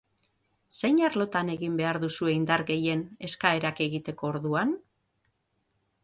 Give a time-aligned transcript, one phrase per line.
[0.79, 4.73] Zein arlotan egin behar duzue indar gehien eskaerak egiteko orduan?